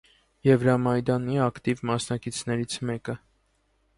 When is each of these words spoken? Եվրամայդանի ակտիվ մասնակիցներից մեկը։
Եվրամայդանի 0.47 1.37
ակտիվ 1.47 1.85
մասնակիցներից 1.91 2.79
մեկը։ 2.91 3.19